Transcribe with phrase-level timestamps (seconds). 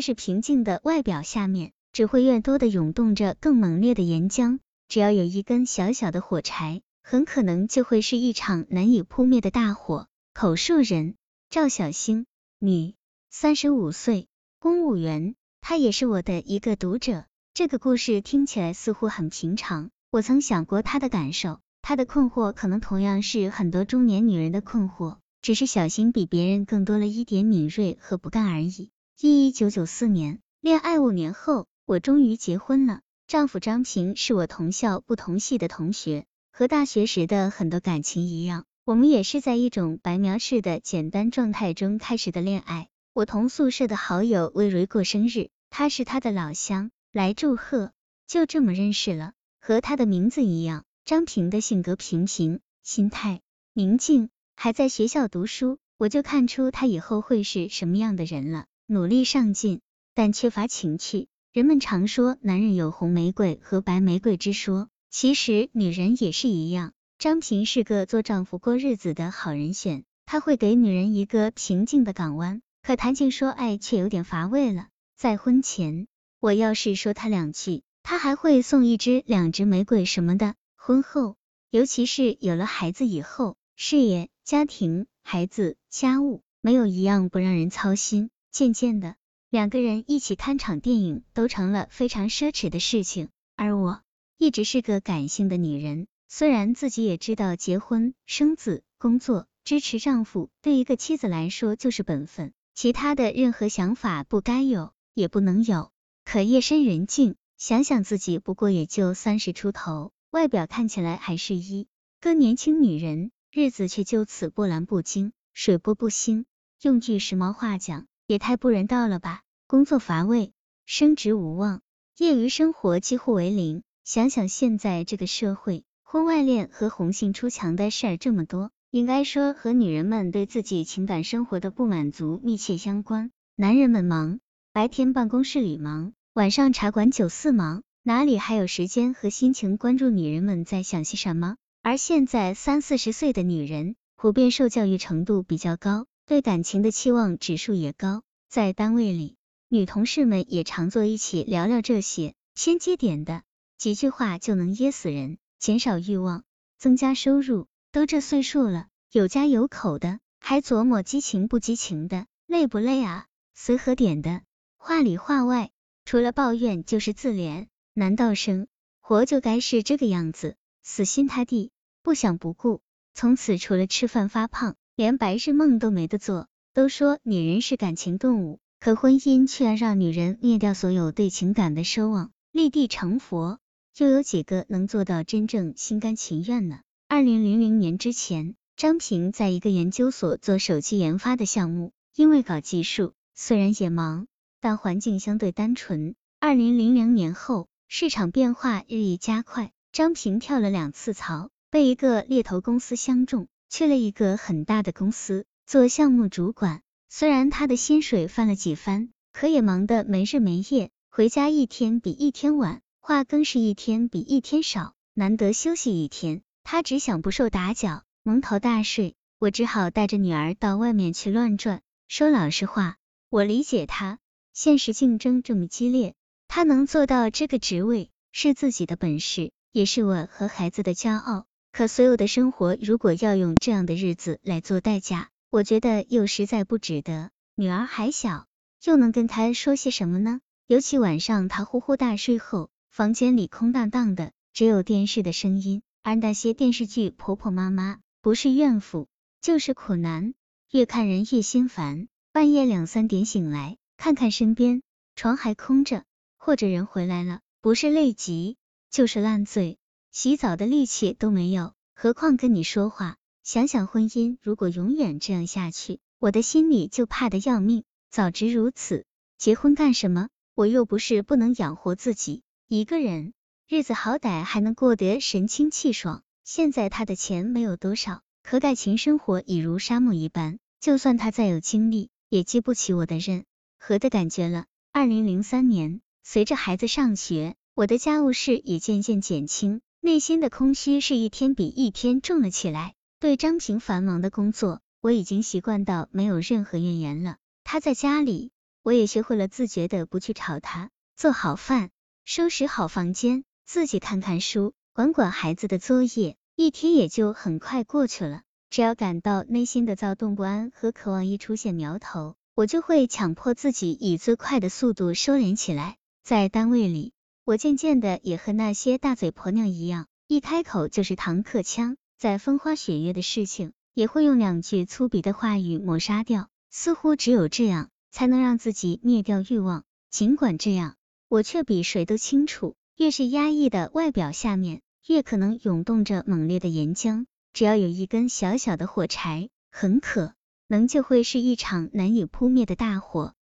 [0.00, 4.58] 是平静的外表下面，只会越多的涌动着更猛烈的岩浆。
[4.88, 10.08] 只要有一根小小的火柴，很可能就会是一场难以扑灭的大火。
[10.34, 11.14] 口述人：
[11.48, 12.26] 赵小星，
[12.58, 12.94] 女，
[13.30, 14.28] 三十五岁，
[14.58, 15.34] 公务员。
[15.60, 17.26] 她也是我的一个读者。
[17.52, 28.90] 这个故事听起来似乎很平常，我曾想过她的感受，她的困惑可能同样是很多中年女人的困惑，只是小新比别人更多了一点敏锐和不甘而已。
[29.22, 33.02] 一九九四年，恋爱五年后，我终于结婚了。
[33.26, 42.88] 丈夫张平是我同校不同系的同学，和大学时的很多感情一样，我们也是在一种白描式的简单状态中开始的恋爱。
[43.12, 47.92] 我同宿舍的好友魏蕊过生日，他是他的老乡，来祝贺，
[48.26, 49.34] 就这么认识了。
[49.60, 53.42] 和他的名字一样，张平的性格平平，心态
[53.74, 58.64] 宁静，还在学校读书，我就看出他以后会是什么样的人了。
[58.92, 59.82] 努力上进，
[60.16, 61.28] 但缺乏情趣。
[61.52, 66.92] 人们常说男人有红玫瑰和白玫瑰之说，其实女人也是一样。
[67.16, 72.62] 张平是个做丈夫过日子的好人选，他会给女人一个平静的港湾。
[72.82, 74.88] 可谈情说爱却有点乏味了。
[75.16, 76.08] 在婚前，
[76.40, 80.56] 我要是说他两句，他还会送一支、两只玫瑰什么的。
[80.74, 81.36] 婚后，
[81.70, 88.30] 尤其是有了孩子以后，事业、家庭、孩子、家务，没有一样不让人操心。
[88.50, 89.16] 渐渐的。
[89.48, 94.00] 两个人一起看场电影都成了非常奢侈的事情，而我
[94.38, 105.90] 一直是个感性的女人，虽然自己也知道结婚、生子、工作、支持丈夫对一个妻子来说就是本分，其他的任何想法不该有，也不能有。
[106.24, 111.88] 可夜深人静，想想自己不过也就三十出头，外表看起来还是一
[112.20, 116.46] 个年轻女人，日子却就此波澜不惊，水波不兴。
[116.82, 118.06] 用句时髦话讲。
[118.30, 119.42] 也太不人道了吧！
[119.66, 120.52] 工作乏味，
[120.86, 121.80] 升职无望，
[122.16, 123.82] 业余生活几乎为零。
[124.04, 133.32] 想想现在这个社会，婚外恋和红杏出墙的事儿这么多，应该说和女人们对自己情感生活的不满足密切相关。
[133.56, 134.38] 男人们忙，
[134.72, 141.56] 白天办公室里忙，晚上茶馆酒肆忙，哪里还有时间和心情关注女人们在想些什么？
[141.82, 146.06] 而现在三四十岁的女人，普遍受教育程度比较高。
[146.30, 149.34] 对感情的期望指数也高，在单位里，
[149.66, 153.42] 女同事们也常坐一起聊聊这些，先接点的
[153.76, 156.44] 几句话就能噎死人，减少欲望，
[156.78, 157.66] 增加收入。
[157.90, 163.26] 都这岁数了，有家有口的，还琢磨激情不激情的，累不累啊？
[163.52, 164.42] 随和点的，
[164.76, 165.72] 话里话外，
[166.04, 167.66] 除了抱怨就是自怜。
[167.92, 168.68] 难道生
[169.00, 170.54] 活就该是这个样子？
[170.84, 171.72] 死心塌地，
[172.04, 172.82] 不想不顾，
[173.14, 174.76] 从此除了吃饭发胖。
[174.96, 176.48] 连白日梦都没得做。
[176.72, 183.58] 都说女人是感情动物，可婚姻却要让女人灭掉所有对情感的奢望，立地成佛。
[183.98, 186.80] 又有几个能做到真正心甘情愿呢？
[187.08, 194.28] 二零零零年之前，张平在一个研究所做手机研发的项目，因为搞技术，虽然也忙，
[194.60, 196.14] 但环境相对单纯。
[196.38, 203.48] 二零零零年后，市场变化日益加快，张平跳了两次槽，被一个猎头公司相中。
[203.70, 219.14] 去了一个很大的公司做项目主管，虽然他的薪水翻了几番，可也忙得没日没夜，回家一天比一天晚，话更是一天比一天少，难得休息一天，他只想不受打搅，蒙头大睡。
[219.38, 221.80] 我只好带着女儿到外面去乱转。
[222.08, 222.96] 说老实话，
[223.30, 224.18] 我理解他，
[224.52, 226.14] 现实竞争这么激烈，
[226.48, 231.46] 他能做到这个职位是自己的本事，也是我和孩子的骄傲。
[231.72, 237.30] 可所有的生活，如果要用这样的日子来做代价，我觉得又实在不值得。
[237.54, 238.46] 女儿还小，
[238.84, 240.40] 又能跟她说些什么呢？
[240.66, 249.08] 尤其晚上她呼呼大睡后，房间里空荡荡的，只有电视的声音，而那些电视剧婆婆妈妈，不是怨妇，
[249.40, 250.34] 就是苦难，
[250.70, 252.08] 越看人越心烦。
[252.32, 254.82] 半夜两三点醒来，看看身边，
[255.16, 256.04] 床还空着，
[256.36, 258.56] 或者人回来了，不是累极，
[258.88, 259.79] 就是烂醉。
[260.12, 263.16] 洗澡的力气都没有，何况跟你说话？
[263.44, 267.84] 想想婚姻如果永远这样下去，我的心里就怕的要命。
[268.10, 269.06] 早知如此，
[269.38, 270.28] 结婚干什么？
[270.56, 273.34] 我又不是不能养活自己一个人，
[273.68, 276.24] 日子好歹还能过得神清气爽。
[276.42, 283.44] 现在他的钱没有多少，可感情生活已如沙漠一般，就算他再有精力，也激不起我的任
[283.78, 284.66] 何的感觉了。
[284.90, 289.80] 二零零三年，随着孩子上学，我的家务事也渐渐减轻。
[290.02, 292.94] 内心的空虚是一天比一天重了起来。
[293.18, 297.36] 对张平繁忙的工作，我已经习惯到没有任何怨言了。
[297.64, 298.50] 他在家里，
[298.82, 301.90] 我也学会了自觉的不去吵他，做好饭，
[302.24, 308.40] 收拾好房间，自己看看书，管管孩子的作业，一天也就很快过去了。
[308.70, 315.98] 只要感到内心的躁动不安和渴望一出现苗头，我就会强迫自己以最快的速度收敛起来。
[316.22, 317.12] 在单位里，
[317.44, 326.48] 我渐渐的也和那些大嘴婆娘一样，一开口就是堂客腔，在风花雪月的事情，也会用两句粗鄙的话语抹杀掉。
[326.70, 329.84] 似乎只有这样，才能让自己灭掉欲望。
[330.10, 330.94] 尽管这样，
[331.28, 337.26] 我却比谁都清楚，越是压抑的外表下面，越可能涌动着猛烈的岩浆。
[337.52, 340.34] 只要有一根小小的火柴，很可
[340.68, 343.34] 能就会是一场难以扑灭的大火。